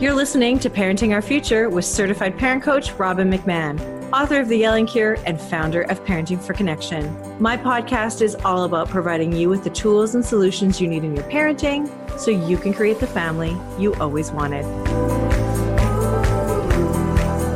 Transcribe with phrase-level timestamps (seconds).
[0.00, 3.80] You're listening to Parenting Our Future with certified parent coach Robin McMahon,
[4.12, 7.12] author of The Yelling Cure and founder of Parenting for Connection.
[7.42, 11.16] My podcast is all about providing you with the tools and solutions you need in
[11.16, 14.64] your parenting so you can create the family you always wanted.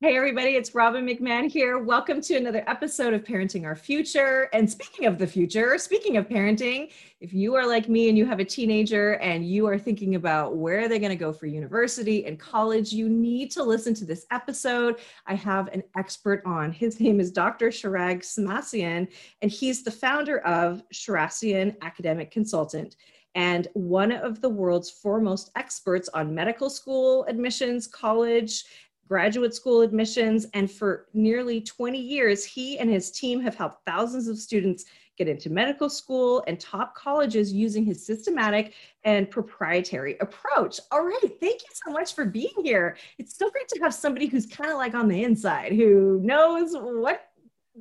[0.02, 1.78] Hey, everybody, it's Robin McMahon here.
[1.78, 4.48] Welcome to another episode of Parenting Our Future.
[4.52, 8.26] And speaking of the future, speaking of parenting, if you are like me and you
[8.26, 12.26] have a teenager and you are thinking about where they're going to go for university
[12.26, 14.98] and college, you need to listen to this episode.
[15.28, 16.72] I have an expert on.
[16.72, 17.68] His name is Dr.
[17.68, 19.06] Shirag Shemmassian,
[19.40, 22.96] and he's the founder of Shemmassian Academic Consultant
[23.34, 28.64] and one of the world's foremost experts on medical school admissions, college,
[29.08, 34.28] graduate school admissions, and for nearly 20 years, he and his team have helped thousands
[34.28, 34.84] of students
[35.18, 40.80] get into medical school and top colleges using his systematic and proprietary approach.
[40.90, 42.96] All right, thank you so much for being here.
[43.18, 46.72] It's so great to have somebody who's kind of like on the inside, who knows
[46.74, 47.28] what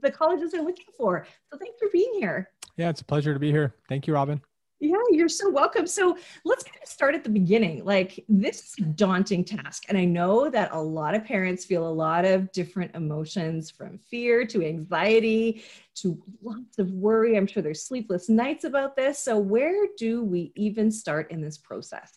[0.01, 1.25] the colleges are looking for.
[1.51, 2.49] So thanks for being here.
[2.77, 3.75] Yeah, it's a pleasure to be here.
[3.87, 4.41] Thank you, Robin.
[4.81, 5.85] Yeah, you're so welcome.
[5.85, 7.85] So let's kind of start at the beginning.
[7.85, 9.83] Like, this is a daunting task.
[9.89, 13.99] And I know that a lot of parents feel a lot of different emotions from
[13.99, 15.63] fear to anxiety
[15.97, 17.37] to lots of worry.
[17.37, 19.19] I'm sure there's sleepless nights about this.
[19.19, 22.11] So, where do we even start in this process?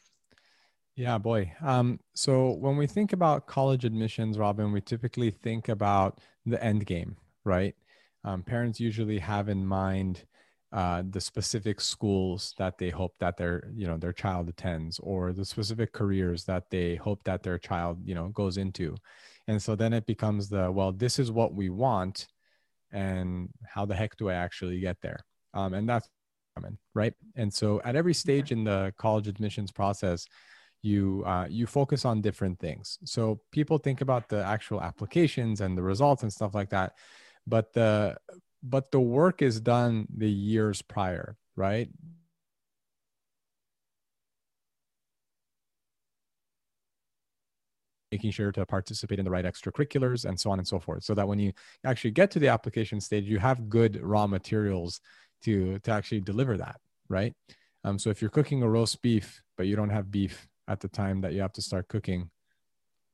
[0.96, 1.52] Yeah, boy.
[1.60, 6.86] Um, so, when we think about college admissions, Robin, we typically think about the end
[6.86, 7.74] game, right?
[8.24, 10.24] Um, parents usually have in mind
[10.74, 15.32] uh, the specific schools that they hope that their you know their child attends or
[15.32, 18.96] the specific careers that they hope that their child you know goes into.
[19.46, 22.26] And so then it becomes the well this is what we want
[22.90, 25.20] and how the heck do i actually get there?
[25.54, 26.08] Um, and that's
[26.56, 27.14] coming right?
[27.36, 30.26] And so at every stage in the college admissions process
[30.82, 32.98] you uh, you focus on different things.
[33.04, 36.94] So people think about the actual applications and the results and stuff like that
[37.46, 38.16] but the
[38.64, 41.88] but the work is done the years prior, right?
[48.12, 51.14] making sure to participate in the right extracurriculars and so on and so forth so
[51.14, 51.52] that when you
[51.84, 55.00] actually get to the application stage you have good raw materials
[55.42, 56.76] to to actually deliver that
[57.08, 57.34] right
[57.82, 60.86] um, so if you're cooking a roast beef but you don't have beef at the
[60.86, 62.30] time that you have to start cooking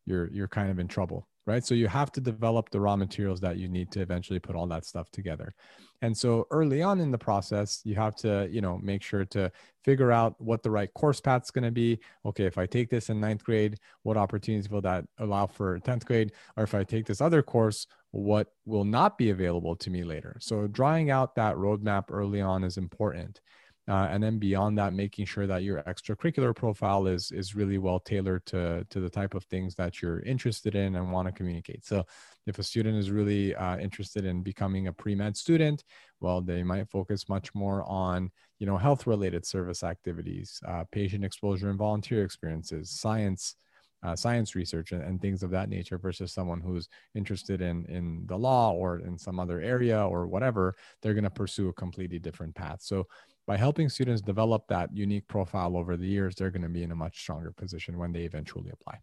[0.04, 1.64] you're you're kind of in trouble right?
[1.64, 4.66] So you have to develop the raw materials that you need to eventually put all
[4.68, 5.54] that stuff together.
[6.02, 9.52] And so early on in the process, you have to, you know, make sure to
[9.84, 11.98] figure out what the right course path is going to be.
[12.24, 16.06] Okay, if I take this in ninth grade, what opportunities will that allow for 10th
[16.06, 16.32] grade?
[16.56, 20.36] Or if I take this other course, what will not be available to me later?
[20.40, 23.40] So drawing out that roadmap early on is important.
[23.88, 27.98] Uh, and then beyond that making sure that your extracurricular profile is is really well
[27.98, 31.84] tailored to to the type of things that you're interested in and want to communicate.
[31.84, 32.04] So
[32.46, 35.84] if a student is really uh, interested in becoming a pre-med student
[36.20, 41.24] well they might focus much more on you know health related service activities uh, patient
[41.24, 43.56] exposure and volunteer experiences science
[44.02, 48.24] uh, science research and, and, things of that nature versus someone who's interested in in
[48.26, 52.18] the law or in some other area or whatever they're going to pursue a completely
[52.18, 52.78] different path.
[52.80, 53.06] So
[53.50, 56.92] by helping students develop that unique profile over the years, they're going to be in
[56.92, 59.00] a much stronger position when they eventually apply.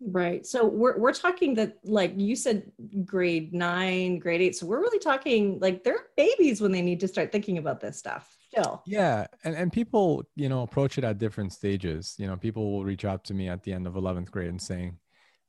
[0.00, 0.44] Right.
[0.44, 2.72] So we're, we're talking that, like you said,
[3.04, 4.56] grade nine, grade eight.
[4.56, 7.96] So we're really talking like they're babies when they need to start thinking about this
[7.96, 8.82] stuff still.
[8.84, 9.28] Yeah.
[9.44, 12.16] And, and people, you know, approach it at different stages.
[12.18, 14.60] You know, people will reach out to me at the end of 11th grade and
[14.60, 14.98] saying,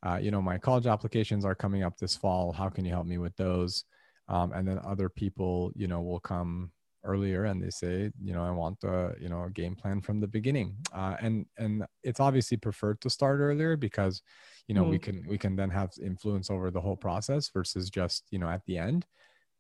[0.06, 2.52] uh, you know, my college applications are coming up this fall.
[2.52, 3.86] How can you help me with those?
[4.28, 6.70] Um, and then other people, you know, will come
[7.06, 10.20] earlier and they say you know i want a you know a game plan from
[10.20, 10.76] the beginning.
[10.94, 14.22] Uh, and and it's obviously preferred to start earlier because
[14.68, 17.90] you know mm we can we can then have influence over the whole process versus
[17.90, 19.06] just you know at the end.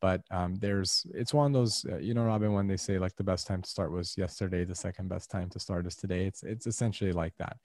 [0.02, 3.16] But um, there's it's one of those uh, you know robin when they say like
[3.16, 6.26] the best time to start was yesterday the second best time to start is today
[6.26, 7.58] it's it's essentially like that.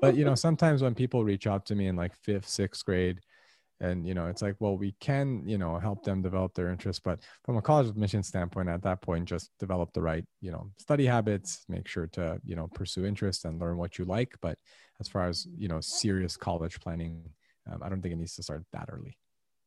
[0.00, 3.20] But you know sometimes when people reach out to me in like fifth sixth grade
[3.80, 7.00] and you know it's like well we can you know help them develop their interests
[7.04, 10.70] but from a college admission standpoint at that point just develop the right you know
[10.78, 14.58] study habits make sure to you know pursue interest and learn what you like but
[15.00, 17.22] as far as you know serious college planning
[17.70, 19.16] um, i don't think it needs to start that early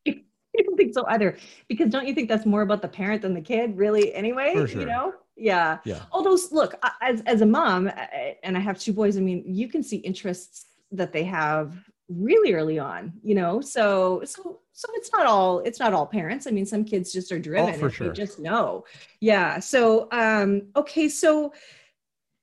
[0.59, 1.37] I don't think so either.
[1.69, 4.13] Because don't you think that's more about the parent than the kid, really?
[4.13, 4.67] Anyway, sure.
[4.67, 5.77] you know, yeah.
[5.85, 7.89] yeah Although, look, as as a mom,
[8.43, 9.15] and I have two boys.
[9.17, 11.73] I mean, you can see interests that they have
[12.17, 13.13] really early on.
[13.23, 16.47] You know, so so so it's not all it's not all parents.
[16.47, 17.75] I mean, some kids just are driven.
[17.75, 18.07] Oh, for and sure.
[18.07, 18.85] They just know.
[19.19, 19.59] Yeah.
[19.59, 21.53] So um, okay, so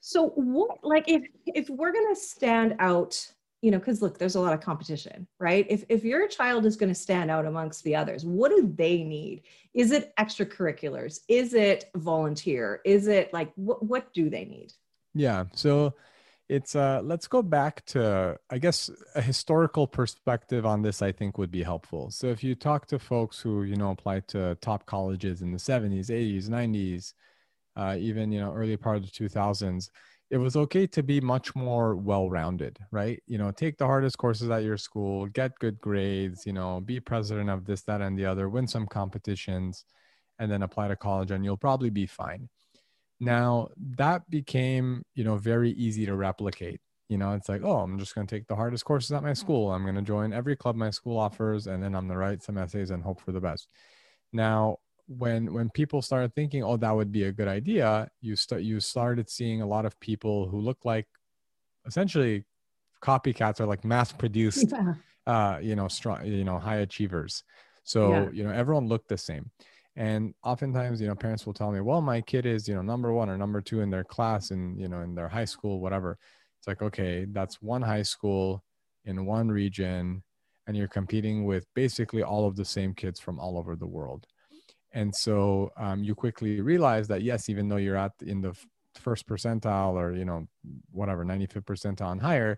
[0.01, 3.27] so what like if if we're gonna stand out
[3.61, 6.77] you know because look there's a lot of competition right if if your child is
[6.77, 9.43] going to stand out amongst the others what do they need
[9.75, 14.73] is it extracurriculars is it volunteer is it like what what do they need
[15.15, 15.45] Yeah.
[15.53, 15.95] So
[16.49, 21.37] it's uh let's go back to I guess a historical perspective on this I think
[21.39, 22.11] would be helpful.
[22.11, 25.59] So if you talk to folks who, you know, applied to top colleges in the
[25.59, 27.15] 70s, 80s, 90s,
[27.77, 29.91] uh, even, you know, early part of the 2000s,
[30.31, 33.23] it was okay to be much more well-rounded, right?
[33.27, 37.01] You know, take the hardest courses at your school, get good grades, you know, be
[37.01, 39.85] president of this, that, and the other, win some competitions,
[40.39, 42.49] and then apply to college and you'll probably be fine.
[43.21, 46.81] Now that became, you know, very easy to replicate.
[47.09, 49.33] You know, it's like, oh, I'm just going to take the hardest courses at my
[49.33, 49.73] school.
[49.73, 52.43] I'm going to join every club my school offers, and then I'm going to write
[52.43, 53.67] some essays and hope for the best.
[54.33, 54.77] Now,
[55.07, 58.79] when when people started thinking, oh, that would be a good idea, you start you
[58.79, 61.07] started seeing a lot of people who look like
[61.87, 62.45] essentially
[63.03, 64.95] copycats or like mass produced yeah.
[65.27, 67.43] uh, you know, strong, you know, high achievers.
[67.85, 68.31] So, Yeah.
[68.33, 69.51] you know, everyone looked the same.
[69.99, 73.13] And oftentimes, you know, parents will tell me, well, my kid is, you know, number
[73.13, 76.17] one or number two in their class and, you know, in their high school, whatever.
[76.61, 78.63] It's like, okay, that's one high school
[79.05, 80.23] in one region,
[80.69, 84.25] and you're competing with basically all of the same kids from all over the world.
[84.93, 88.57] And so um, you quickly realize that, yes, even though you're at in the
[88.95, 90.47] first percentile or, you know,
[90.93, 92.57] whatever, 95th percentile and higher,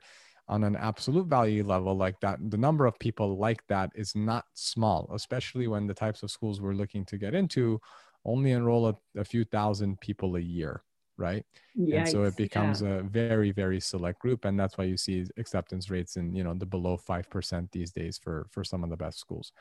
[0.50, 4.44] on an absolute value level like that the number of people like that is not
[4.54, 7.80] small especially when the types of schools we're looking to get into
[8.26, 10.82] only enroll a, a few thousand people a year
[11.20, 11.44] right?
[11.76, 12.94] And so it becomes yeah.
[12.94, 16.54] a very very select group and that's why you see acceptance rates in you know
[16.54, 19.52] the below 5% these days for for some of the best schools.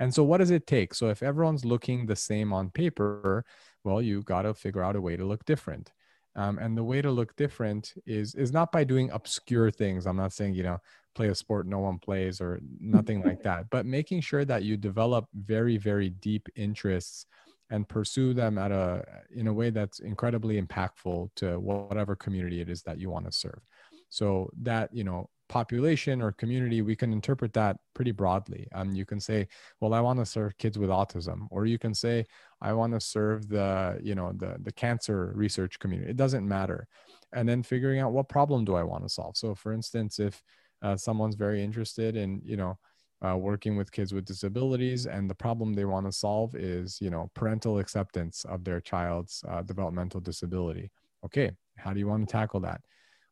[0.00, 0.94] And so what does it take?
[0.94, 3.44] So if everyone's looking the same on paper
[3.84, 5.92] well you got to figure out a way to look different
[6.38, 10.06] um, and the way to look different is is not by doing obscure things.
[10.06, 10.78] I'm not saying you know
[11.14, 14.76] play a sport no one plays or nothing like that but making sure that you
[14.76, 17.26] develop very very deep interests
[17.70, 19.04] and pursue them at a
[19.34, 23.32] in a way that's incredibly impactful to whatever community it is that you want to
[23.32, 23.60] serve.
[24.08, 28.68] So that you know population or community we can interpret that pretty broadly.
[28.74, 29.48] Um, you can say
[29.80, 32.24] well i want to serve kids with autism or you can say
[32.60, 36.10] i want to serve the you know the the cancer research community.
[36.10, 36.86] It doesn't matter.
[37.34, 39.36] And then figuring out what problem do i want to solve?
[39.36, 40.42] So for instance if
[40.82, 42.78] uh, someone's very interested in you know
[43.26, 47.10] uh, working with kids with disabilities and the problem they want to solve is you
[47.10, 50.90] know parental acceptance of their child's uh, developmental disability.
[51.24, 52.80] Okay how do you want to tackle that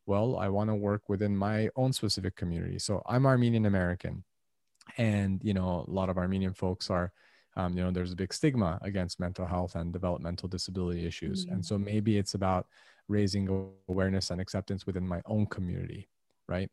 [0.07, 2.79] well i want to work within my own specific community.
[2.79, 4.23] So i'm armenian american
[4.97, 7.11] and you know a lot of armenian folks are
[7.55, 11.45] um, you know there's a big stigma against mental health and developmental disability issues.
[11.45, 11.51] Mm.
[11.51, 12.67] and so maybe it's about
[13.07, 16.09] raising awareness and acceptance within my own community
[16.49, 16.69] right?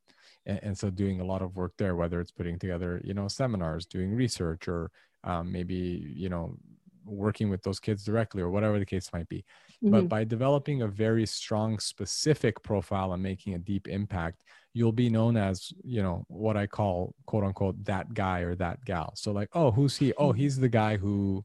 [0.47, 3.29] And, and so doing a lot of work there whether it's putting together you know
[3.29, 4.91] seminars doing research or
[5.25, 6.57] um, maybe you know
[7.05, 9.45] working with those kids directly or whatever the case might be
[9.83, 10.09] but Mhm.
[10.09, 14.43] by developing a very strong specific profile and making a deep impact
[14.73, 18.85] you'll be known as you know what i call quote unquote that guy or that
[18.85, 21.45] gal so like oh who's he oh he's the guy who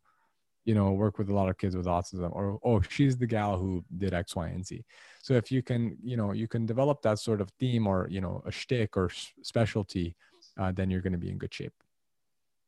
[0.66, 3.58] you know worked with a lot of kids with autism or oh she's the gal
[3.58, 4.84] who did x y and z
[5.22, 8.22] so if you can you know you can develop that sort of theme or you
[8.22, 10.16] know a shtick or s- specialty
[10.60, 11.74] uh, then you're going to be in good shape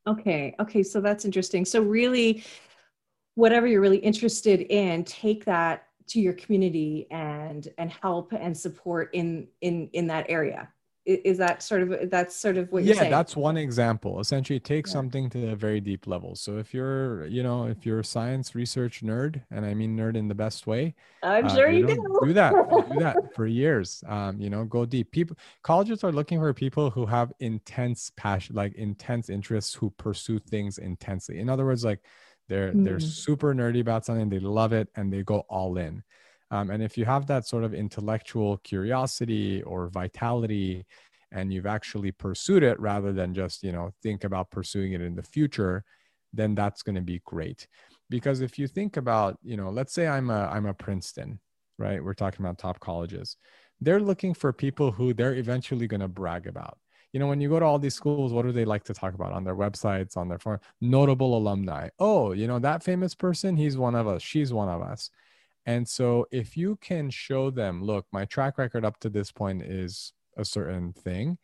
[0.06, 0.52] Okay.
[0.58, 0.82] Okay.
[0.82, 1.64] So that's interesting.
[1.64, 2.42] So really,
[3.34, 9.10] whatever you're really interested in, take that to your community and and help and support
[9.14, 10.68] in in in that area.
[11.04, 12.96] Is that sort of that's sort of what you're saying?
[12.96, 13.10] yeah saying?
[13.10, 14.92] that's one example essentially take Yeah.
[14.92, 18.54] something to a very deep level so if you're you know if you're a science
[18.54, 22.18] research nerd and i mean nerd in the best way I'm uh, sure you, do.
[22.20, 22.54] do that
[22.88, 26.90] do that for years um, you know go deep people colleges are looking for people
[26.90, 32.00] who have intense passion like intense interests who pursue things intensely in other words like
[32.52, 33.14] they're they're Mm.
[33.24, 36.02] super nerdy about something they love it and they go all in.
[36.50, 40.86] Um, and if you have that sort of intellectual curiosity or vitality
[41.30, 45.14] and you've actually pursued it rather than just you know think about pursuing it in
[45.16, 45.84] the future
[46.32, 47.66] then that's going to be great.
[48.08, 51.40] Because if you think about you know let's say i'm a i'm a princeton
[51.78, 52.04] right?
[52.04, 53.36] We're talking about top colleges.
[53.80, 56.78] They're looking for people who they're eventually going to brag about
[57.12, 59.14] you know when you go to all these schools what do they like to talk
[59.14, 63.56] about on their websites on their phone notable alumni oh you know that famous person
[63.56, 65.10] he's one of us she's one of us
[65.66, 69.62] and so if you can show them look my track record up to this point
[69.62, 71.38] is a certain thing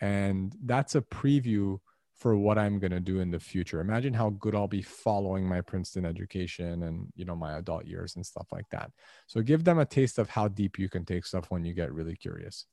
[0.00, 1.78] and that's a preview
[2.20, 3.80] for what I'm going to do in the future.
[3.80, 8.14] Imagine how good I'll be following my Princeton education and, you know, my adult years
[8.16, 8.92] and stuff like that.
[9.26, 11.94] So give them a taste of how deep you can take stuff when you get
[11.94, 12.66] really curious.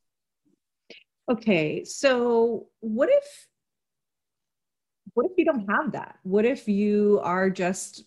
[1.29, 1.83] Okay.
[1.83, 3.47] So what if
[5.13, 6.19] what if you don't have that?
[6.23, 8.05] What if you are just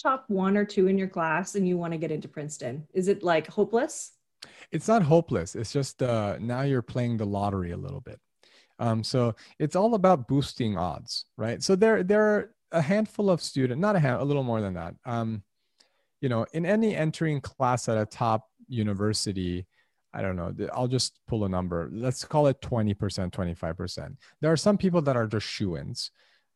[0.00, 2.86] top 1 or 2 in your class and you want to get into Princeton?
[2.94, 4.12] Is it like hopeless?
[4.70, 5.54] It's not hopeless.
[5.54, 8.20] It's just uh now you're playing the lottery a little bit
[8.82, 11.62] um, so it's all about boosting odds, right?
[11.62, 14.74] So there, there are a handful of students, not a hand, a little more than
[14.74, 14.94] that.
[15.04, 15.44] Um,
[16.20, 19.66] you know, in any entering class at a top university,
[20.14, 21.88] I don't know, I'll just pull a number.
[21.92, 24.16] Let's call it 20%, 25%.
[24.40, 26.10] There are some people that are just shoe ins.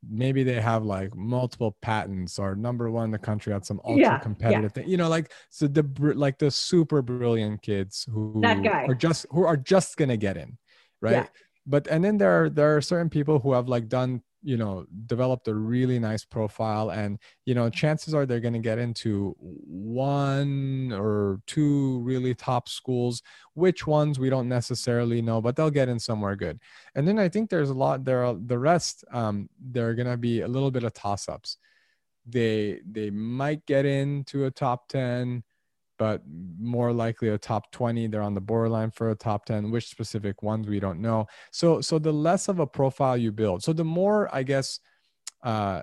[0.09, 4.03] Maybe they have like multiple patents or number one in the country at some ultra
[4.03, 4.83] yeah, competitive yeah.
[4.83, 4.89] thing.
[4.89, 5.85] You know, like so the
[6.15, 10.59] like the super brilliant kids who are just who are just gonna get in,
[11.01, 11.13] right?
[11.13, 11.27] Yeah
[11.67, 14.87] but and then there are there are certain people who have like done you know
[15.07, 19.35] developed a really nice profile and you know chances are they're going to get into
[19.41, 23.23] one or two really top schools.
[23.55, 26.61] Which ones we don't necessarily know but they'll get in somewhere good.
[26.95, 30.13] And then i think there's a lot there are the rest um there are going
[30.15, 31.59] to be a little bit of toss ups
[32.27, 35.43] they they might get into a top 10
[35.99, 36.23] but
[36.59, 40.43] more likely a top 20 they're on the borderline for a top 10 which specific
[40.43, 43.85] ones we don't know so so the less of a profile you build so the
[43.85, 44.81] more i guess
[45.43, 45.81] uh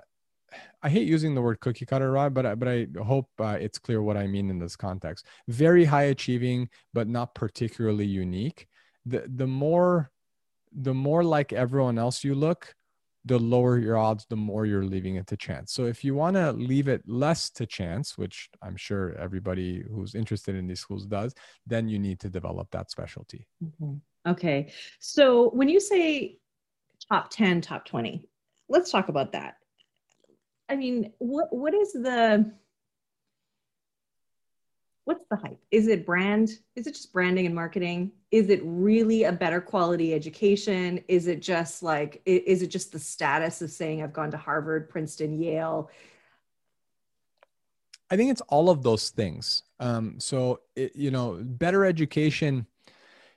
[0.82, 3.78] I hate using the word cookie cutter, Rob, but I, but I hope uh, it's
[3.78, 5.26] clear what I mean in this context.
[5.48, 8.68] Very high achieving, but not particularly unique.
[9.06, 10.10] The the more
[10.72, 12.74] the more like everyone else you look,
[13.24, 15.72] the lower your odds, the more you're leaving it to chance.
[15.72, 20.14] So if you want to leave it less to chance, which I'm sure everybody who's
[20.14, 21.34] interested in these schools does,
[21.66, 23.46] then you need to develop that specialty.
[23.62, 24.30] Mm-hmm.
[24.30, 24.72] Okay.
[25.00, 26.38] So when you say
[27.10, 28.28] top 10, top 20,
[28.68, 29.54] let's talk about that.
[30.68, 32.50] I mean, what what is the
[35.04, 35.60] what's the hype?
[35.70, 36.50] Is it brand?
[36.76, 38.12] Is it just branding and marketing?
[38.30, 41.02] Is it really a better quality education?
[41.08, 44.88] Is it just like, is it just the status of saying I've gone to Harvard,
[44.88, 45.90] Princeton, Yale?
[48.10, 49.62] I think it's all of those things.
[49.80, 52.66] Um, so, it, you know, better education,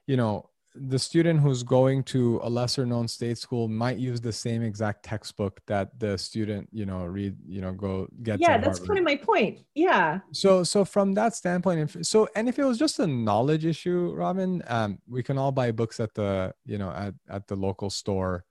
[0.06, 4.32] you know, the student who's going to a lesser known state school might use the
[4.32, 8.80] same exact textbook that the student you know read you know go get yeah that's
[8.80, 9.60] kind of my point.
[9.74, 10.20] Yeah.
[10.32, 14.14] So so from that standpoint if so and if it was just a knowledge issue
[14.14, 17.90] robin um, we can all buy books at the you know at, at the local
[17.90, 18.46] store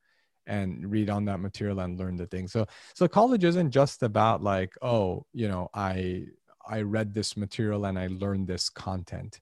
[0.47, 2.49] and read on that material and learn the thing.
[2.49, 6.25] So so college isn't just about like oh you know i
[6.69, 9.41] i read this material and i learned this content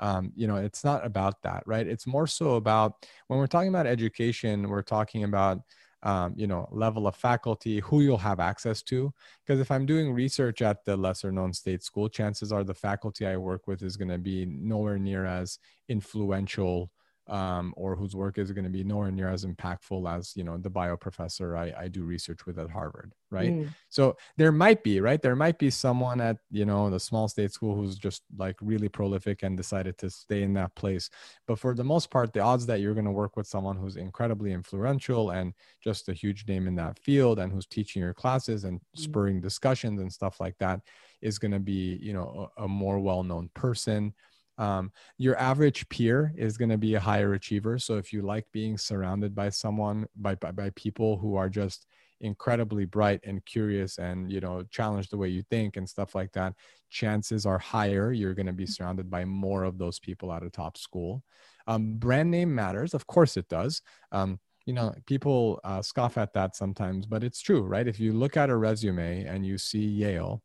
[0.00, 1.86] um, you know it's not about that right?
[1.86, 5.60] It's more so about when we're talking about education we're talking about
[6.02, 9.12] um, you know level of faculty who you'll have access to.
[9.44, 13.26] Because if i'm doing research at the lesser known state school chances are the faculty
[13.26, 16.90] i work with is going to be nowhere near as influential
[17.28, 20.56] um, or whose work is going to be nowhere near as impactful as you know
[20.56, 23.50] the bio professor I, I do research with at Harvard, right?
[23.50, 23.68] Mm.
[23.88, 27.52] So there might be right there might be someone at you know the small state
[27.52, 31.10] school who's just like really prolific and decided to stay in that place.
[31.46, 33.96] But for the most part, the odds that you're going to work with someone who's
[33.96, 35.52] incredibly influential and
[35.82, 38.82] just a huge name in that field and who's teaching your classes and mm.
[38.94, 40.80] spurring discussions and stuff like that
[41.22, 44.14] is going to be you know a, a more well known person
[44.58, 47.78] um, your average peer is going to be a higher achiever.
[47.78, 51.86] So if you like being surrounded by someone by, by, by people who are just
[52.20, 56.32] incredibly bright and curious and you know challenge the way you think and stuff like
[56.32, 56.54] that
[56.88, 60.48] chances are higher you're going to be surrounded by more of those people at a
[60.48, 61.22] top school.
[61.66, 62.94] Um, brand name matters.
[62.94, 63.82] Of course it does.
[64.12, 67.86] Um, you know people uh, scoff at that sometimes but it's true right?
[67.86, 70.42] If you look at a resume and you see yale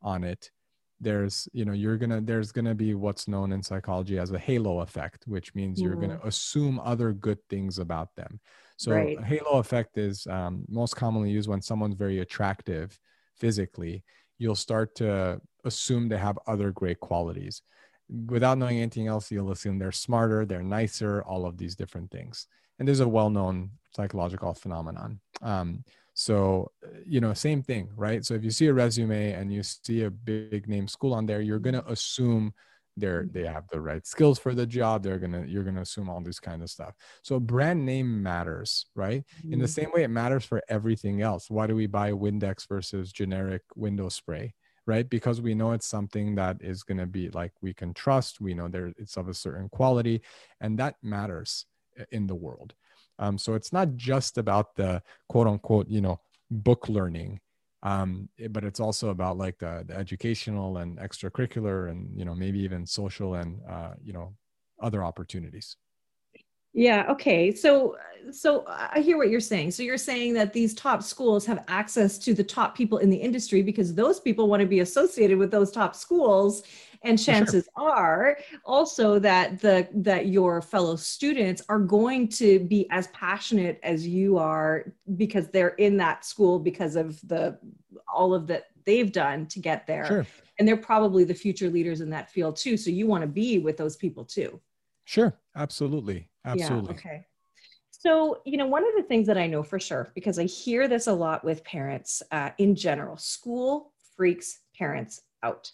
[0.00, 0.50] on it
[1.00, 4.80] there's you know you're gonna there's gonna be what's known in psychology as a halo
[4.80, 6.28] effect which means you're gonna mm-hmm.
[6.28, 8.40] assume other good things about them
[8.76, 9.22] so right.
[9.24, 12.98] halo effect is um, most commonly used when someone's very attractive
[13.36, 14.02] physically
[14.38, 17.62] you'll start to assume they have other great qualities
[18.26, 22.46] without knowing anything else you'll assume they're smarter they're nicer all of these different things
[22.78, 25.84] and there's a well-known psychological phenomenon um,
[26.18, 26.72] so,
[27.06, 28.24] you know, same thing, right?
[28.24, 31.40] So if you see a resume and you see a big name school on there,
[31.40, 32.54] you're to assume
[32.96, 35.04] they're they have the right skills for the job.
[35.04, 36.96] They're gonna you're gonna assume all this kind of stuff.
[37.22, 39.24] So brand name matters right?
[39.38, 39.52] Mm-hmm.
[39.52, 41.48] in the same way it matters for everything else.
[41.48, 44.54] Why do we buy windex versus generic window spray
[44.88, 45.08] right?
[45.08, 48.40] Because we know it's something that is going to be like we can trust.
[48.40, 50.22] We know there it's of a certain quality
[50.60, 51.66] and that matters
[52.10, 52.74] in the world
[53.18, 56.20] um, so it's not just about the quote unquote you know
[56.50, 57.40] book learning
[57.82, 62.58] um, but it's also about like the, the educational and extracurricular and you know maybe
[62.60, 64.34] even social and uh, you know
[64.80, 65.76] other opportunities.
[66.72, 67.54] Yeah okay.
[67.54, 67.96] So
[68.30, 69.70] so i hear what you're saying.
[69.70, 73.16] So you're saying that these top schools have access to the top people in the
[73.16, 76.64] industry because those people want to be associated with those top schools
[77.04, 77.90] and chances sure.
[77.90, 84.06] are also that the that your fellow students are going to be as passionate as
[84.06, 87.58] you are because they're in that school because of the
[88.12, 90.26] all of that they've done to get there sure.
[90.58, 93.58] and they're probably the future leaders in that field too so you want to be
[93.58, 94.60] with those people too
[95.04, 96.94] sure absolutely Absolutely.
[96.94, 97.26] Yeah, okay.
[97.90, 100.88] So, you know, one of the things that I know for sure, because I hear
[100.88, 105.70] this a lot with parents uh, in general, school freaks parents out.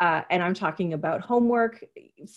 [0.00, 1.84] Uh, and I'm talking about homework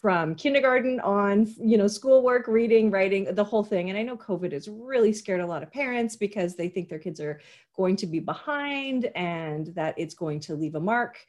[0.02, 3.90] from kindergarten on, you know, schoolwork, reading, writing, the whole thing.
[3.90, 7.00] And I know COVID has really scared a lot of parents because they think their
[7.00, 7.40] kids are
[7.76, 11.26] going to be behind and that it's going to leave a mark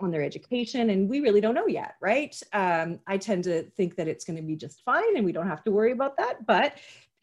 [0.00, 0.90] on their education.
[0.90, 2.38] And we really don't know yet right?
[2.52, 5.48] Um, i tend to think that it's going to be just fine and we don't
[5.48, 6.74] have to worry about that but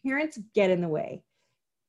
[0.05, 1.23] parents get in the way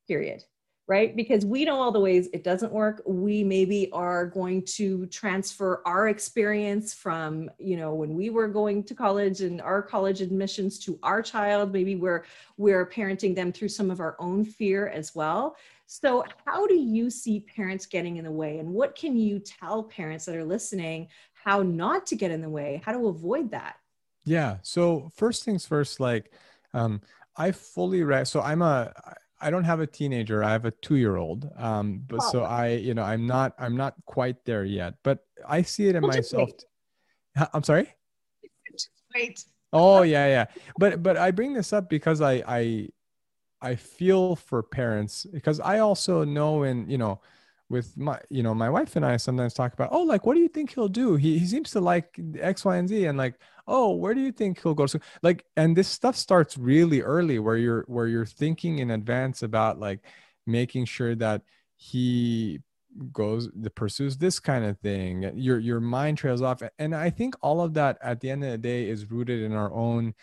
[0.09, 0.43] period
[0.91, 5.07] right because we know all the ways it doesn't work we maybe are going to
[5.07, 10.21] transfer our experience from you know when we were going to college and our college
[10.21, 12.25] admissions to our child maybe we're
[12.57, 15.57] we're parenting them through some of our own fear as well
[15.93, 18.61] so, how do you see parents getting in the way?
[18.61, 22.49] And what can you tell parents that are listening how not to get in the
[22.49, 23.75] way, how to avoid that?
[24.25, 24.59] Yeah.
[24.63, 26.31] So, first things first, like,
[26.75, 27.01] um,
[27.37, 28.93] I fully re- so I'm a
[29.41, 30.45] I don't have a teenager.
[30.45, 31.51] I have a two year old.
[31.57, 32.31] Um, but oh.
[32.31, 34.95] so I, you know, I'm not I'm not quite there yet.
[35.03, 36.51] But I see it in myself.
[37.55, 37.89] I'm sorry.
[39.15, 39.45] Wait.
[39.73, 40.47] Oh yeah, yeah.
[40.79, 42.89] But but I bring this up because I I
[43.63, 47.21] I feel for parents because I also know and you know
[47.71, 50.41] with my you know my wife and I sometimes talk about oh like what do
[50.41, 51.15] you think he'll do?
[51.15, 53.07] He, he seems to like X Y and Z.
[53.07, 56.59] And like oh where do you think he'll go so like and this stuff starts
[56.59, 60.01] really early where you're where you're thinking in advance about like
[60.47, 61.43] making sure that
[61.77, 62.61] he
[63.13, 65.31] goes the pursues this kind of thing.
[65.37, 66.63] Your your mind trails off.
[66.79, 69.53] And I think all of that at the end of the day is rooted in
[69.53, 70.15] our own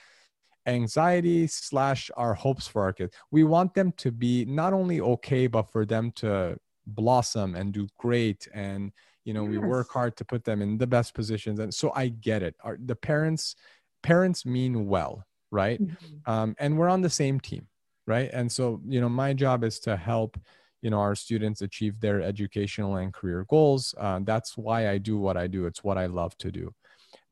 [0.65, 3.15] anxiety slash our hopes for our kids.
[3.31, 6.57] We want them to be not only okay, but for them to
[6.87, 8.47] blossom and do great.
[8.53, 8.91] And,
[9.25, 9.51] you know, yes.
[9.51, 11.59] we work hard to put them in the best positions.
[11.59, 12.55] And so I get it.
[12.63, 13.55] Our, the parents,
[14.01, 15.81] parents mean well, right?
[15.81, 16.31] Mm-hmm.
[16.31, 17.67] Um, and we're on the same team,
[18.05, 18.29] right?
[18.33, 20.37] And so, you know, my job is to help
[20.81, 25.17] you know our students achieve their educational and career goals uh, that's why i do
[25.17, 26.73] what i do it's what i love to do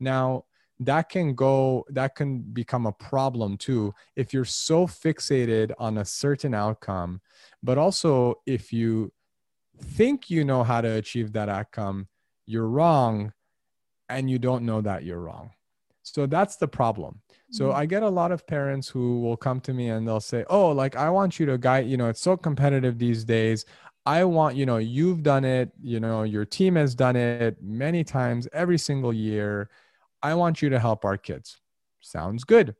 [0.00, 0.44] now
[0.78, 6.04] that can go that can become a problem too if you're so fixated on a
[6.04, 7.20] certain outcome
[7.62, 9.10] but also if you
[9.80, 12.06] think you know how to achieve that outcome
[12.46, 13.32] you're wrong
[14.08, 15.50] and you don't know that you're wrong
[16.02, 17.78] so that's the problem so mm-hmm.
[17.78, 20.70] i get a lot of parents who will come to me and they'll say oh
[20.70, 23.64] like i want you to guide you know it's so competitive these days
[24.04, 28.04] i want you know you've done it you know your team has done it many
[28.04, 29.68] times every single year
[30.22, 31.60] I want you to help our kids.
[32.00, 32.74] Sounds good.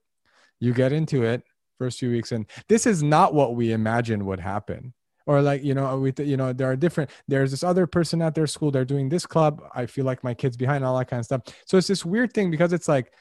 [0.59, 1.43] You get into it
[1.79, 4.95] first few weeks, and this is not what we imagined would happen.
[5.27, 7.11] Or like you know, we you know there are different.
[7.27, 8.71] There's this other person at their school.
[8.71, 9.61] They're doing this club.
[9.75, 11.43] I feel like my kid's behind all that kind of stuff.
[11.67, 13.13] So it's this weird thing because it's like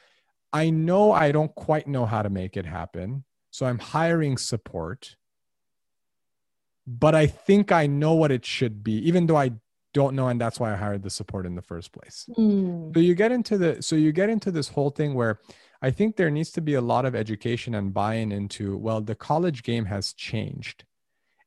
[0.52, 3.24] I know I don't quite know how to make it happen.
[3.50, 5.16] So I'm hiring support.
[6.88, 9.50] But I think I know what it should be, even though I
[9.96, 12.92] don't know and that's why i hired the support in the first place mm.
[12.92, 15.40] so you get into the so you get into this whole thing where
[15.80, 19.14] i think there needs to be a lot of education and buy-in into well the
[19.14, 20.84] college game has changed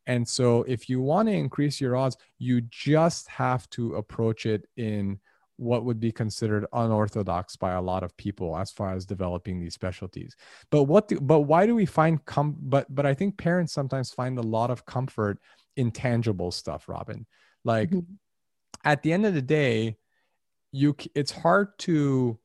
[0.09, 4.67] and so if you want to increase your odds you just have to approach it
[4.75, 5.19] in
[5.59, 9.73] what would be considered unorthodox by a lot of people as far as developing these
[9.73, 10.37] specialties.
[10.69, 14.11] But what do, but why do we find com but but i think parents sometimes
[14.11, 15.37] find a lot of comfort
[15.75, 17.25] in tangible stuff robin.
[17.65, 18.13] Like mm-hmm.
[18.85, 19.97] at the end of the day,
[20.71, 22.39] you it's hard to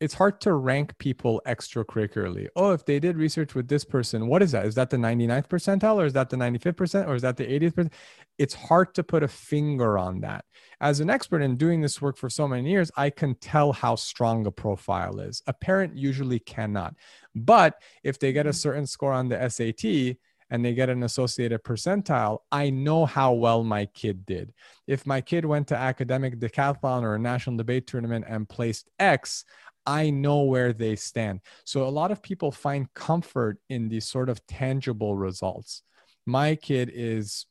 [0.00, 2.46] it's hard to rank people extracurricularly.
[2.54, 4.64] Oh, if they did research with this person, what is that?
[4.64, 7.44] Is that the 99th percentile or is that the 95th percent or is that the
[7.44, 7.92] 80th percent?
[8.38, 10.44] It's hard to put a finger on that.
[10.80, 13.96] As an expert in doing this work for so many years, I can tell how
[13.96, 15.42] strong a profile is.
[15.48, 16.94] A parent usually cannot.
[17.34, 18.56] But if they get a mm-hmm.
[18.56, 20.16] certain score on the SAT,
[20.50, 24.52] and they get an associated percentile, I know how well my kid did.
[24.86, 29.44] If my kid went to academic decathlon or a national debate tournament and placed X,
[29.88, 31.40] I know where they stand.
[31.64, 35.82] So a lot of people find comfort in these sort of tangible results.
[36.26, 37.46] My kid is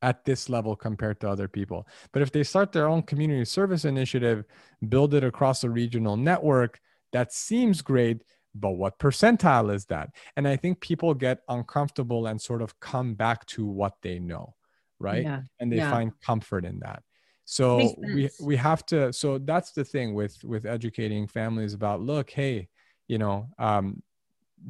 [0.00, 1.88] at this level compared to other people.
[2.12, 4.44] But if they start their own community service initiative,
[4.88, 6.78] build it across a regional network,
[7.12, 8.22] that seems great.
[8.54, 10.10] But what percentile is that?
[10.36, 14.54] And I think people get uncomfortable and sort of come back to what they know,
[15.00, 15.24] right?
[15.24, 15.40] Yeah.
[15.58, 15.90] And they yeah.
[15.90, 17.02] find comfort in that
[17.44, 22.30] so we we have to so that's the thing with with educating families about look
[22.30, 22.68] hey
[23.06, 24.02] you know um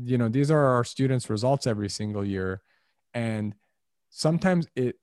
[0.03, 2.63] you know these are our students results every single year
[3.15, 3.55] and
[4.11, 4.97] sometimes it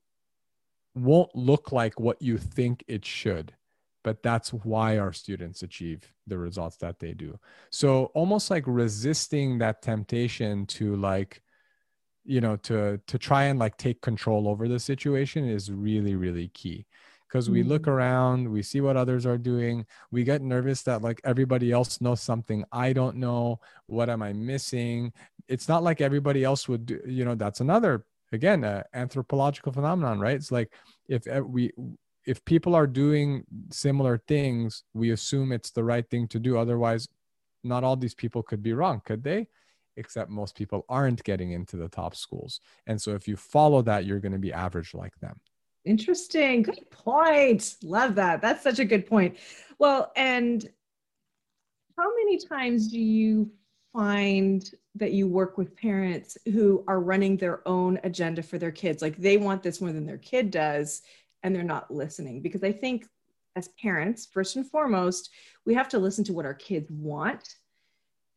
[0.94, 3.54] won't look like what you think it should
[4.04, 7.38] but that's why our students achieve the results that they do.
[7.70, 11.42] So almost like resisting that temptation to like
[12.24, 16.48] you know to to try and like take control over the situation is really really
[16.48, 16.86] key
[17.32, 17.92] because we look mm.
[17.92, 22.20] around, we see what others are doing, we get nervous that like everybody else knows
[22.20, 23.58] something I don't know.
[23.86, 25.14] What am I missing?
[25.48, 30.20] It's not like everybody else would do, you know, that's another again, uh, anthropological phenomenon,
[30.20, 30.36] right?
[30.36, 30.74] It's like
[31.08, 31.72] if we
[32.26, 36.58] if people are doing similar things, we assume it's the right thing to do.
[36.58, 37.08] Otherwise,
[37.64, 39.48] not all these people could be wrong, could they?
[39.96, 42.60] Except most people aren't getting into the top schools.
[42.86, 45.40] And so if you follow that, you're going to be average like them.
[45.84, 46.62] Interesting.
[46.62, 47.76] Good point.
[47.82, 48.40] Love that.
[48.40, 49.36] That's such a good point.
[49.78, 50.68] Well, and
[51.98, 53.50] how many times do you
[53.92, 59.02] find that you work with parents who are running their own agenda for their kids?
[59.02, 61.02] Like they want this more than their kid does,
[61.42, 62.42] and they're not listening.
[62.42, 63.06] Because I think
[63.56, 65.30] as parents, first and foremost,
[65.66, 67.56] we have to listen to what our kids want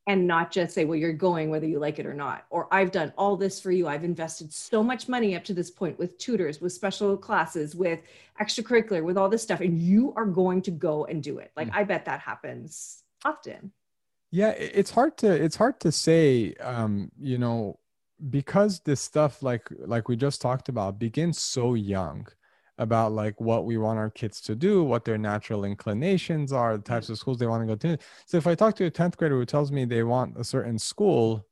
[0.08, 2.46] and not just say, well, you're going whether you like it or not.
[2.52, 3.88] Or I've done all this for you.
[3.88, 8.02] I've invested so much money up to this point with tutors, with special classes, with
[8.39, 9.62] extracurricular, with all this stuff.
[9.62, 11.52] And you are going to go and do it.
[11.56, 11.76] Like, mm.
[11.76, 13.72] I bet that happens often.
[14.32, 17.80] Yeah, it's hard to it's hard to say um, you know,
[18.30, 22.28] because this stuff like like we just talked about begins so young
[22.78, 26.84] about like what we want our kids to do, what their natural inclinations are, the
[26.84, 27.98] types of schools they want to go to.
[28.26, 30.78] So if I talk to a 10th grader who tells me they want a certain
[30.78, 31.46] school,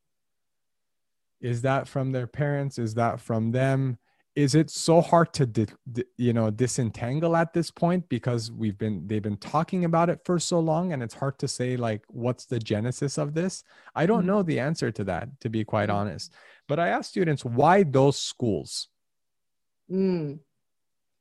[1.40, 2.78] is that from their parents?
[2.78, 3.98] Is that from them?
[4.36, 8.80] Is it so hard to di- di- you know disentangle at this point because we've
[8.80, 12.02] been they've been talking about it for so long and it's hard to say like
[12.08, 13.64] what's the genesis of this?
[13.94, 14.28] I don't mm-hmm.
[14.28, 15.98] know the answer to that to be quite mm-hmm.
[15.98, 16.34] honest.
[16.68, 18.88] But I ask students why those schools?
[19.92, 20.40] Mm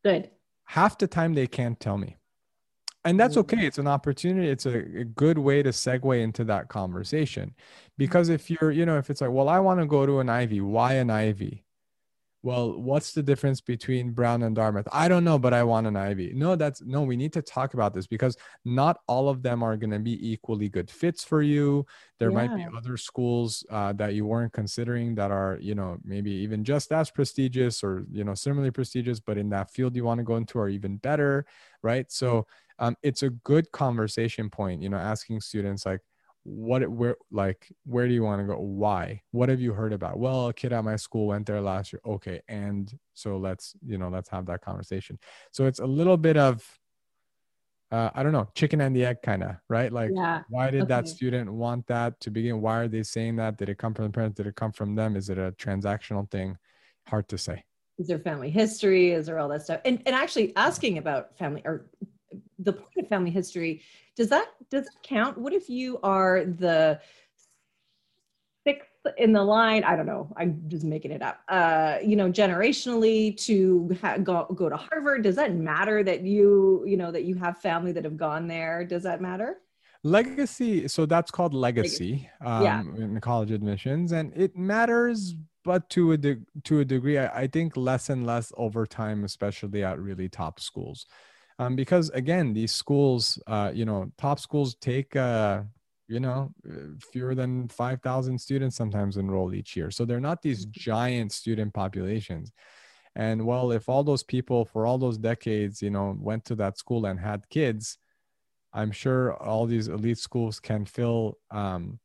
[0.04, 0.30] Good.
[0.66, 2.16] Half the time they can't tell me.
[3.04, 3.40] And that's mm.
[3.40, 3.66] okay.
[3.66, 4.48] It's an opportunity.
[4.48, 7.54] It's a, a, good way to segue into that conversation.
[7.98, 10.28] Because if you're, you know, if it's like, well, I want to go to an
[10.28, 11.64] Ivy, why an Ivy?
[12.44, 14.88] Well, what's the difference between Brown and Dartmouth?
[14.92, 16.32] I don't know, but I want an Ivy.
[16.34, 19.76] No, that's no, we need to talk about this because not all of them are
[19.76, 21.86] going to be equally good fits for you.
[22.18, 22.46] There yeah.
[22.46, 26.64] might be other schools uh, that you weren't considering that are, you know, maybe even
[26.64, 30.24] just as prestigious or, you know, similarly prestigious, but in that field you want to
[30.24, 31.46] go into are even better.
[31.82, 32.10] Right.
[32.10, 32.46] So
[32.78, 36.00] um, it's a good conversation point, you know, asking students like,
[36.44, 38.58] what where like where do you want to go?
[38.58, 39.22] Why?
[39.30, 40.18] What have you heard about?
[40.18, 42.00] Well a kid at my school went there last year.
[42.04, 45.18] Okay and so let's you know let's have that conversation.
[45.52, 46.66] So it's a little bit of
[47.90, 49.92] uh, i don't know chicken and the egg kind of right?
[49.92, 50.42] Like yeah.
[50.48, 50.88] why did okay.
[50.88, 52.60] that student want that to begin?
[52.60, 53.58] Why are they saying that?
[53.58, 54.36] Did it come from the parents?
[54.36, 55.14] Did it come from them?
[55.16, 56.56] Is it a transactional thing?
[57.06, 57.64] Hard to say.
[57.98, 59.12] Is there family history?
[59.12, 59.80] Is there all that stuff?
[59.84, 61.90] And, and actually asking about family or
[62.58, 63.82] the point of family history
[64.16, 65.38] does that does that count?
[65.38, 67.00] What if you are the
[68.66, 69.84] sixth in the line?
[69.84, 70.32] I don't know.
[70.36, 71.40] I'm just making it up.
[71.48, 76.84] Uh you know generationally to ha- go, go to harvard does that matter that you
[76.86, 78.84] you know that you have family that have gone there?
[78.84, 79.58] Does that matter?
[80.04, 82.80] Legacy so that's called legacy, um, yeah.
[82.80, 87.46] in college admissions and it matters but to a de- to a degree I, I
[87.46, 91.06] think less and less over time especially at really top schools
[91.58, 95.62] um, because again these schools uh, you know top schools take uh,
[96.08, 96.52] you know
[97.12, 100.80] fewer than 5000 students sometimes enroll each year so they're not these mm-hmm.
[100.80, 102.52] giant student populations
[103.14, 106.78] and well if all those people for all those decades you know went to that
[106.78, 107.98] school and had kids
[108.72, 111.98] I'm sure all these elite schools can fill um,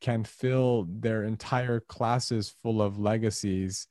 [0.00, 3.88] can fill their entire classes full of legacies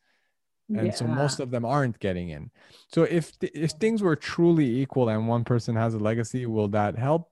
[0.69, 0.91] and yeah.
[0.93, 2.49] so most of them aren't getting in
[2.87, 6.97] so if if things were truly equal and one person has a legacy will that
[6.97, 7.31] help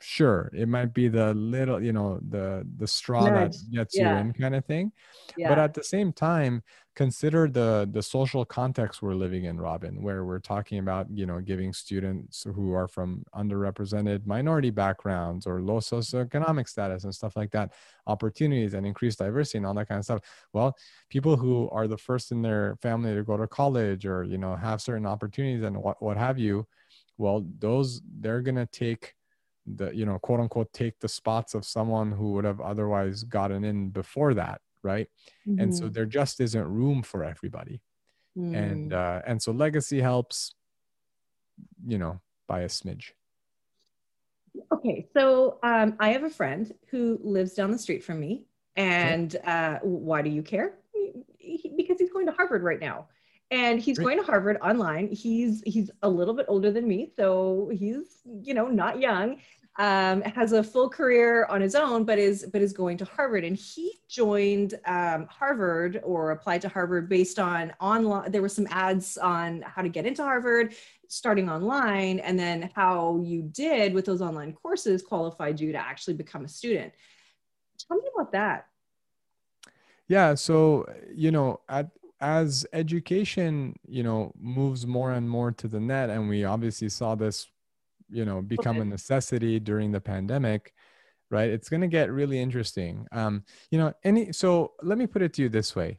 [0.00, 4.14] sure it might be the little you know the the straw that gets yeah.
[4.14, 4.92] you in kind of thing
[5.36, 5.48] yeah.
[5.48, 6.62] but at the same time
[6.94, 11.40] consider the the social context we're living in robin where we're talking about you know
[11.40, 17.50] giving students who are from underrepresented minority backgrounds or low socioeconomic status and stuff like
[17.50, 17.72] that
[18.06, 20.20] opportunities and increased diversity and all that kind of stuff
[20.52, 20.76] well
[21.08, 24.54] people who are the first in their family to go to college or you know
[24.54, 26.64] have certain opportunities and what, what have you
[27.16, 29.14] well those they're going to take
[29.76, 33.64] the you know quote unquote take the spots of someone who would have otherwise gotten
[33.64, 35.08] in before that right
[35.46, 35.60] mm-hmm.
[35.60, 35.92] and so mm-hmm.
[35.92, 37.80] there just isn't room for everybody
[38.36, 38.56] mm.
[38.56, 40.54] and uh and so legacy helps
[41.86, 43.10] you know by a smidge
[44.72, 48.44] okay so um i have a friend who lives down the street from me
[48.76, 49.44] and okay.
[49.46, 50.74] uh why do you care
[51.76, 53.06] because he's going to harvard right now
[53.50, 57.70] and he's going to harvard online he's he's a little bit older than me so
[57.72, 59.38] he's you know not young
[59.78, 63.44] um, has a full career on his own, but is but is going to Harvard.
[63.44, 68.32] And he joined um, Harvard or applied to Harvard based on online.
[68.32, 70.74] There were some ads on how to get into Harvard,
[71.06, 76.14] starting online, and then how you did with those online courses qualified you to actually
[76.14, 76.92] become a student.
[77.86, 78.66] Tell me about that.
[80.08, 85.78] Yeah, so you know, at as education you know moves more and more to the
[85.78, 87.46] net and we obviously saw this
[88.10, 88.82] you know become okay.
[88.82, 90.72] a necessity during the pandemic
[91.30, 91.50] right?
[91.50, 93.06] It's going to get really interesting.
[93.12, 95.98] Um you know any so let me put it to you this way.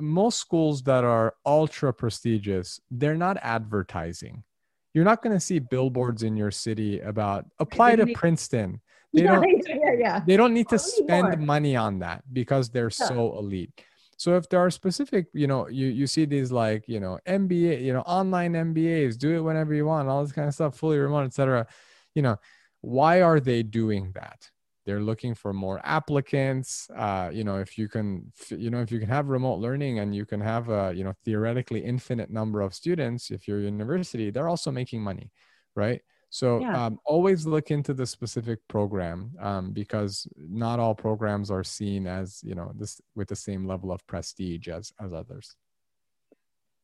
[0.00, 4.44] Most schools that are ultra prestigious they're not advertising.
[4.92, 8.80] You're not going to see billboards in your city about apply to princeton.
[9.14, 10.20] They yeah, don't yeah, yeah.
[10.26, 13.70] they don't need to spend money on that because they're so elite
[14.16, 17.82] so if there are specific, you know, you you see these like, you know, MBA,
[17.82, 20.98] you know, online MBAs, do it whenever you want, all this kind of stuff, fully
[20.98, 21.66] remote, etc.
[22.14, 22.36] You know,
[22.80, 24.50] why are they doing that?
[24.86, 26.90] They're looking for more applicants.
[26.94, 30.14] Uh, you know, if you can, you know, if you can have remote learning and
[30.14, 34.30] you can have a, you know, theoretically infinite number of students, if you're a university,
[34.30, 35.30] they're also making money,
[35.74, 36.02] right?
[36.34, 36.86] So yeah.
[36.86, 42.42] um, always look into the specific program um, because not all programs are seen as
[42.42, 45.54] you know this with the same level of prestige as as others.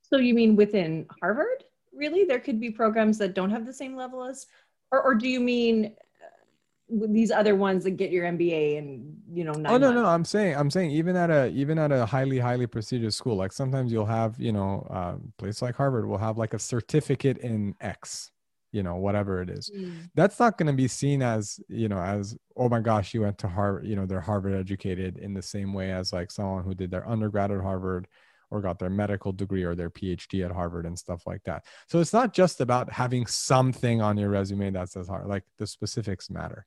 [0.02, 1.64] So you mean within Harvard?
[1.92, 4.46] Really, there could be programs that don't have the same level as,
[4.92, 9.42] or, or do you mean uh, these other ones that get your MBA and you
[9.42, 9.54] know?
[9.56, 9.94] oh no, months?
[9.96, 13.34] no, I'm saying I'm saying even at a even at a highly highly prestigious school,
[13.34, 17.38] like sometimes you'll have you know uh, place like Harvard will have like a certificate
[17.38, 18.30] in X
[18.72, 19.70] you know whatever it is.
[19.76, 20.10] Mm.
[20.14, 23.38] that's not going to be seen as you know as oh my gosh you went
[23.38, 26.74] to harvard you know they're harvard educated in the same way as like someone who
[26.74, 28.06] did their undergrad at harvard
[28.50, 31.64] or got their medical degree or their phd at harvard and stuff like that.
[31.86, 35.66] So it's not just about having something on your resume that says harvard like the
[35.66, 36.66] specifics matter.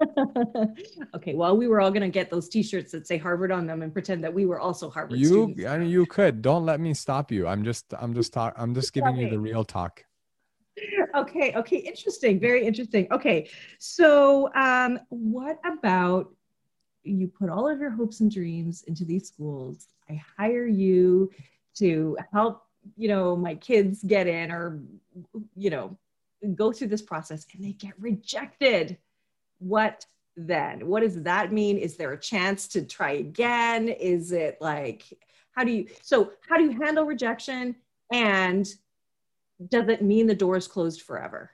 [1.14, 3.82] Okay well we were all going to get those t-shirts that say harvard on them
[3.82, 5.64] and pretend that we were also harvard you students.
[5.64, 6.42] I mean, you could.
[6.42, 7.46] Don't let me stop you.
[7.46, 10.04] I'm just i'm just talk i'm just giving you the real talk
[11.14, 13.06] okay okay interesting very interesting.
[13.12, 16.34] Okay so um what about
[17.04, 19.88] you put all of your hopes and dreams into these schools?
[20.10, 21.30] I hire you
[21.76, 24.80] to help you know my kids get in or
[25.56, 25.96] you know
[26.54, 28.98] go through this process and they get rejected.
[29.58, 30.04] What
[30.36, 30.86] then?
[30.86, 31.78] What does that mean?
[31.78, 33.88] Is there a chance to try again?
[33.88, 35.04] Is it like
[35.52, 37.76] how do you so how do you handle rejection
[38.12, 38.66] and
[39.68, 41.50] doesn't mean the door is closed forever.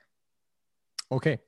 [1.11, 1.39] Okay.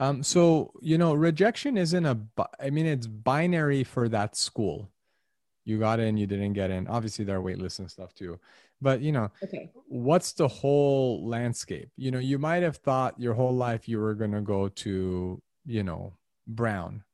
[0.00, 2.18] Um, so, you know, rejection isn't a,
[2.60, 4.90] I mean, it's binary for that school.
[5.64, 6.88] You got in, you didn't get in.
[6.88, 8.40] Obviously, there are waitlists and stuff too.
[8.80, 9.70] But, you know, okay.
[9.86, 11.88] what's the whole landscape?
[11.96, 15.40] You know, you might have thought your whole life you were going to go to,
[15.66, 16.14] you know,
[16.48, 17.04] Brown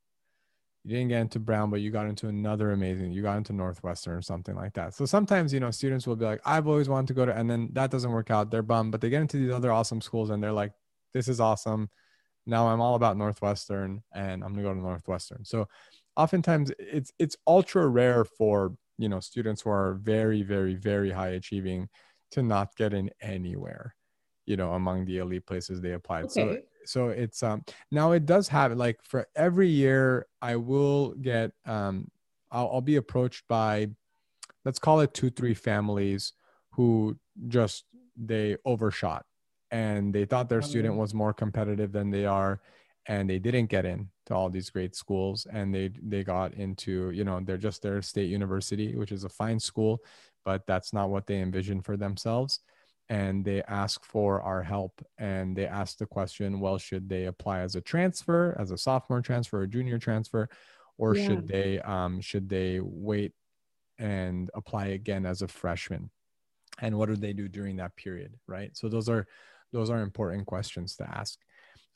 [0.89, 4.15] you didn't get into Brown, but you got into another amazing, you got into Northwestern
[4.15, 4.95] or something like that.
[4.95, 7.49] So sometimes, you know, students will be like, I've always wanted to go to, and
[7.51, 8.51] then that doesn't work out.
[8.51, 10.73] They're bummed, but they get into these other awesome schools and they're like,
[11.13, 11.91] this is awesome.
[12.47, 15.45] Now I'm all about Northwestern and I'm going to go to Northwestern.
[15.45, 15.69] So
[16.17, 21.31] oftentimes it's, it's ultra rare for, you know, students who are very, very, very high
[21.31, 21.91] achieving
[22.31, 23.95] to not get in anywhere,
[24.47, 26.25] you know, among the elite places they applied.
[26.25, 26.33] Okay.
[26.33, 31.53] So so it's um now it does have like for every year i will get
[31.67, 32.09] um
[32.51, 33.89] I'll, I'll be approached by
[34.65, 36.33] let's call it two three families
[36.73, 37.17] who
[37.49, 37.85] just
[38.17, 39.25] they overshot
[39.71, 42.61] and they thought their student was more competitive than they are
[43.07, 47.11] and they didn't get in to all these great schools and they they got into
[47.11, 50.01] you know they're just their state university which is a fine school
[50.45, 52.61] but that's not what they envisioned for themselves
[53.09, 57.61] and they ask for our help and they ask the question well should they apply
[57.61, 60.49] as a transfer as a sophomore transfer or junior transfer
[60.99, 61.27] or Yeah.
[61.27, 63.33] should they um, should they wait
[63.99, 66.11] and apply again as a freshman?
[66.81, 68.77] And what do they do during that period right?
[68.77, 69.27] So those are
[69.73, 71.39] those are important questions to ask.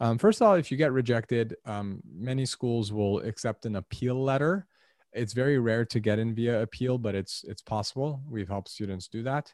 [0.00, 4.22] Um, first of all if you get rejected um, many schools will accept an appeal
[4.22, 4.66] letter.
[5.12, 8.22] It's very rare to get in via appeal but it's it's possible.
[8.28, 9.52] We've helped students do that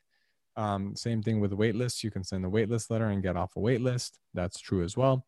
[0.59, 3.61] um, same thing with waitlists you can send a waitlist letter and get off a
[3.61, 4.18] waitlist.
[4.35, 5.25] That's true as well.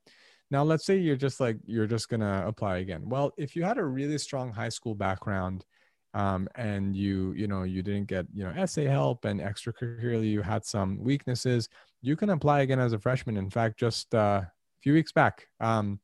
[0.51, 3.09] Now let's say you're just like you're just gonna apply again.
[3.09, 5.65] Well if you had a really strong high school background
[6.13, 10.43] um, and you you know you didn't get you know essay help and extracurricularly you
[10.43, 11.69] had some weaknesses
[12.03, 13.37] you can apply again as a freshman.
[13.37, 16.01] In fact just uh, a few weeks back um,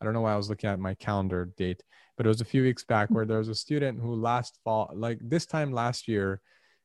[0.00, 1.82] i don't know why i was looking at my calendar date
[2.16, 4.90] but it was a few weeks back where there was a student who last fall
[4.94, 6.40] like this time last year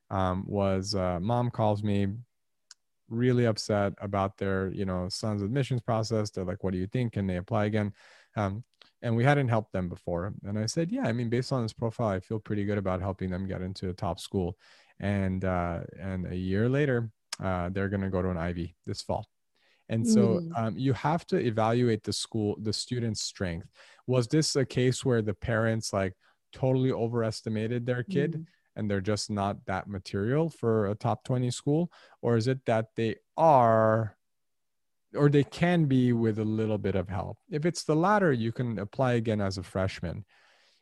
[0.09, 2.07] um, was uh, mom calls me
[3.09, 6.29] really upset about their you know son's admissions process.
[6.29, 7.13] They're like what do you think?
[7.13, 7.93] Can they apply again?
[8.35, 8.63] Um,
[9.01, 10.33] and we hadn't helped them before.
[10.45, 13.01] And i said yeah i mean based on this profile i feel pretty good about
[13.01, 14.57] helping them get into a top school.
[14.99, 17.09] And uh, and a year later
[17.43, 19.27] uh, they're going to go to an ivy this fall.
[19.89, 20.67] And so Mm.
[20.67, 23.67] um, you have to evaluate the school the student's strength.
[24.07, 26.13] Was this a case where the parents like
[26.53, 28.33] totally overestimated their kid?
[28.33, 28.45] Mm.
[28.75, 31.91] And they're just not that material for a top 20 school?
[32.21, 34.15] Or is it that they are
[35.15, 37.37] or they can be with a little bit of help?
[37.49, 40.25] If it's the latter you can apply again as a freshman.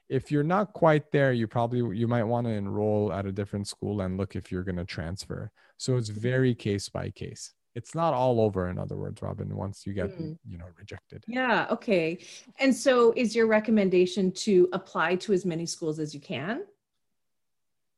[0.10, 3.68] If you're not quite there you probably you might want to enroll at a different
[3.68, 5.52] school and look if you're going to transfer.
[5.78, 7.54] So it's very case by case.
[7.76, 10.38] It's not all over in other words robin once you get Mm.
[10.48, 11.24] you know rejected.
[11.28, 12.20] Yeah, okay.
[12.60, 16.64] And so is your recommendation to apply to as many schools as you can?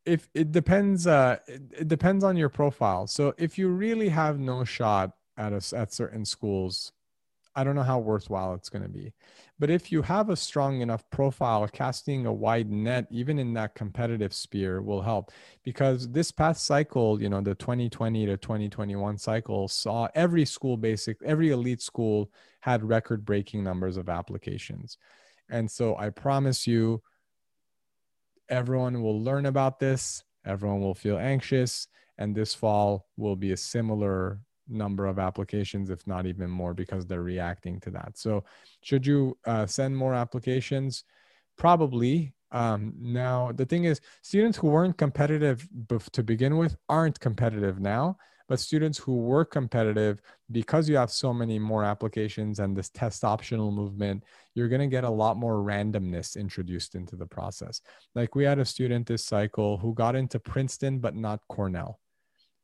[0.06, 3.08] If it depends uh it, it depends on your profile.
[3.08, 6.94] So if you really have no shot at us at certain schools
[7.56, 9.14] i don't know how worthwhile it's going to be.
[9.58, 13.76] But if you have a strong enough profile casting a wide net even in that
[13.76, 15.32] competitive sphere will help.
[15.64, 21.18] Because this past cycle you know the 2020 to 2021 cycle saw every school basic
[21.24, 22.30] every elite school
[22.62, 24.98] had record breaking numbers of applications.
[25.50, 27.02] And so i promise you
[28.50, 33.58] everyone will learn about this everyone will feel anxious and this fall will be a
[33.58, 38.18] similar number of applications if not even more because they're reacting to that.
[38.18, 38.44] So
[38.82, 41.04] should you uh, send more applications?
[41.58, 42.34] Probably.
[42.52, 47.80] Um, now the thing is students who weren't competitive bef- to begin with aren't competitive
[47.80, 52.90] now but students who were competitive because you have so many more applications and this
[52.90, 57.82] test optional movement you're going to get a lot more randomness introduced into the process.
[58.14, 62.00] Like we had a student this cycle who got into princeton but not cornell.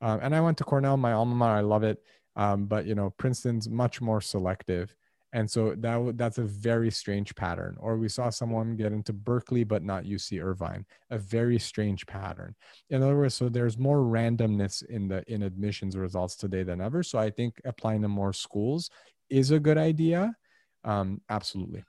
[0.01, 2.01] Um, and i went to cornell my alma mater i love it.
[2.35, 4.95] Um, but you know princeton's much more selective
[5.33, 7.77] and so that that's a very strange pattern.
[7.79, 10.85] Or we saw someone get into berkeley but not uc irvine.
[11.09, 12.55] A very strange pattern.
[12.89, 17.03] In other words so there's more randomness in the in admissions results today than ever.
[17.03, 18.89] So i think applying to more schools
[19.29, 20.35] is a good idea.
[20.83, 21.83] Um, absolutely.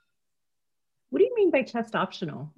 [1.09, 2.51] What do you mean by test optional?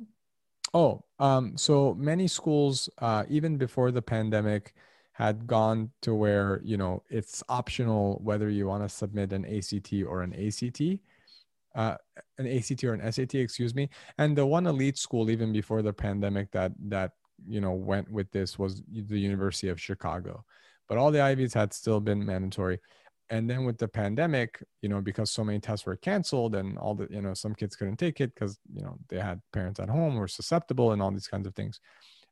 [0.73, 4.73] Oh, um, so many schools, uh, even before the pandemic,
[5.15, 9.93] had gone to where you know it's optional whether you want to submit an ACT
[10.05, 10.81] or an ACT,
[11.73, 11.95] uh,
[12.37, 13.89] an ACT or an SAT, excuse me.
[14.17, 17.11] And the one elite school, even before the pandemic, that that
[17.47, 20.43] you know went with this was the University of Chicago,
[20.89, 22.79] but all the Ivies had still been mandatory.
[23.29, 26.93] And then with the pandemic, you know, because so many tests were canceled and all
[26.93, 29.89] the, you know, some kids couldn't take it because, you know, they had parents at
[29.89, 31.79] home were susceptible and all these kinds of things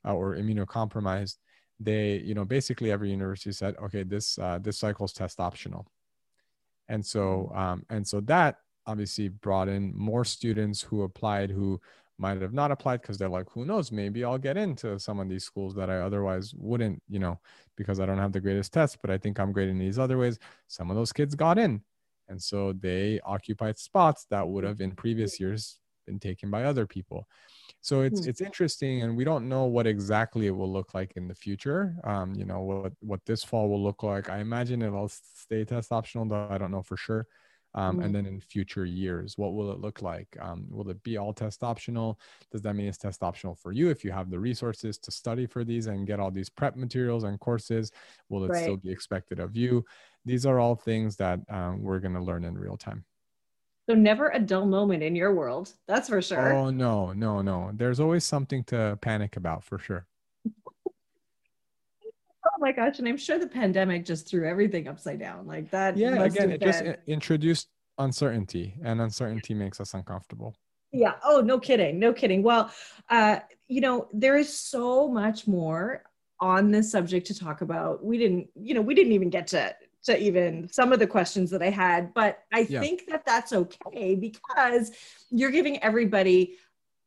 [0.06, 1.38] uh, or immunocompromised.
[1.80, 5.88] They, you know, basically every university said, okay, this, uh, this cycle is test optional.
[6.88, 11.80] And so, um, and so that obviously brought in more students who applied who
[12.18, 15.30] might have not applied because they're like, who knows, maybe I'll get into some of
[15.30, 17.40] these schools that I otherwise wouldn't, you know,
[17.76, 20.18] because I don't have the greatest test, but I think I'm great in these other
[20.18, 20.38] ways.
[20.68, 21.82] Some of those kids got in.
[22.30, 26.86] And so they occupied spots that would have in previous years been taken by other
[26.86, 27.28] people.
[27.84, 28.30] So it's Hmm.
[28.30, 31.96] it's interesting, and we don't know what exactly it will look like in the future.
[32.06, 34.30] Um, you know what what this fall will look like.
[34.30, 37.28] I imagine it'll stay test optional, though I don't know for sure.
[37.76, 38.06] um, mm-hmm.
[38.06, 41.34] and then in future years what will it look like um, will it be all
[41.34, 42.20] test optional
[42.52, 45.46] does that mean it's test optional for you if you have the resources to study
[45.46, 47.92] for these and get all these prep materials and courses
[48.30, 48.64] will it right.
[48.64, 49.84] still be expected of you
[50.26, 53.04] these are all things that um, we're going to learn in real time
[53.88, 56.54] so never a dull moment in your world that's for sure.
[56.54, 57.72] Oh no no no.
[57.74, 60.06] There's always something to panic about for sure.
[62.46, 65.98] Oh my gosh and i'm sure the pandemic just threw everything upside down like that
[65.98, 66.72] yeah again it been...
[66.72, 67.68] just introduced
[67.98, 70.56] uncertainty and uncertainty makes us uncomfortable.
[70.92, 72.44] Yeah oh no kidding no kidding.
[72.44, 72.72] Well
[73.10, 76.04] uh you know there is so much more
[76.40, 78.04] on this subject to talk about.
[78.04, 81.50] We didn't you know we didn't even get to to even some of the questions
[81.50, 82.80] that i had but i yeah.
[82.80, 84.92] think that that's okay because
[85.32, 86.58] you're giving everybody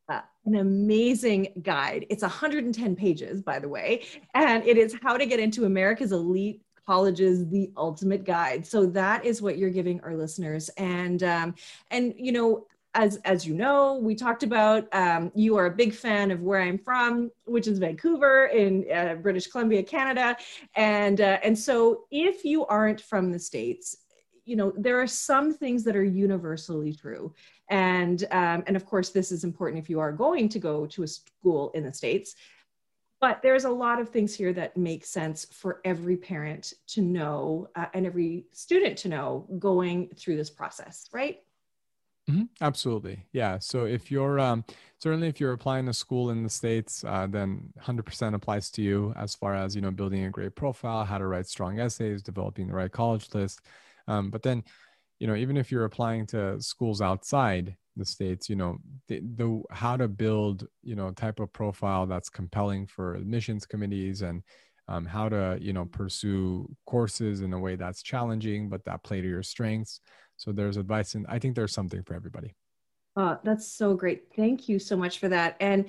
[0.09, 2.07] uh, an amazing guide.
[2.09, 6.63] It's 110 pages, by the way, and it is how to get into America's elite
[6.87, 11.55] colleges the ultimate guide so that is what you're giving our listeners and um,
[11.91, 12.65] and you know
[12.97, 16.61] as as you know we talked about um, you are a big fan of where
[16.61, 20.37] i'm from which is vancouver in uh, british columbia canada.
[20.75, 23.99] And uh, and so if you aren't from the states
[24.47, 27.35] you know there are some things that are universally true.
[27.69, 31.03] And um, and of course this is important if you are going to go to
[31.03, 32.37] a school in the states.
[33.21, 37.69] But there's a lot of things here that make sense for every parent to know
[37.75, 41.39] uh, and every student to know going through this process right
[42.29, 42.45] mm-hmm.
[42.61, 43.25] absolutely.
[43.33, 43.59] Yeah.
[43.59, 44.65] So if you're um,
[44.99, 49.13] certainly if you're applying to school in the states uh, then 100% applies to you
[49.17, 52.69] as far as you know building a great profile how to write strong essays developing
[52.69, 53.61] the right college list.
[54.09, 54.65] Um, but then
[55.19, 59.63] you know even if you're applying to schools outside the states you know the, the
[59.71, 64.43] how to build you know type of profile that's compelling for admissions committees and
[64.89, 69.21] um, how to you know pursue courses in a way that's challenging but that play
[69.21, 70.01] to your strengths
[70.37, 72.55] so there's advice and i think there's something for everybody
[73.17, 75.87] uh, that's so great thank you so much for that and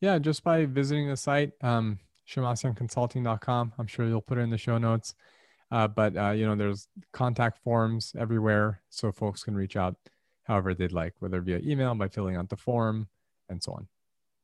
[0.00, 1.50] Yeah, just by visiting the site.
[1.60, 1.98] Um,
[2.28, 3.72] shemmassianconsulting.com.
[3.76, 5.16] I'm sure you'll put it in the show notes.
[5.72, 9.96] Uh, but uh, you know, there's contact forms everywhere, so folks can reach out
[10.44, 13.08] however they'd like, whether via email, by filling out the form,
[13.48, 13.88] and so on.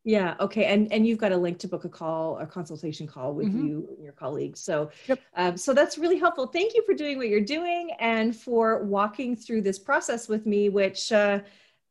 [0.05, 0.35] Yeah.
[0.41, 0.65] Okay.
[0.65, 3.67] And and you've got a link to book a call, a consultation call with mm-hmm.
[3.67, 4.61] you and your colleagues.
[4.61, 5.21] So, yep.
[5.37, 6.47] um, so that's really helpful.
[6.47, 10.69] Thank you for doing what you're doing and for walking through this process with me,
[10.69, 11.13] which.
[11.13, 11.41] Uh,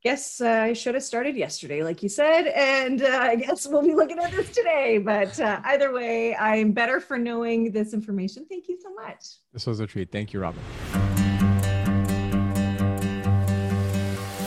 [0.03, 3.83] guess uh, I should have started yesterday, like you said, and uh, I guess we'll
[3.83, 4.97] be looking at this today.
[4.97, 8.45] But uh, either way, I'm better for knowing this information.
[8.49, 9.23] Thank you so much.
[9.53, 10.11] This was a treat.
[10.11, 10.61] Thank you, Robin.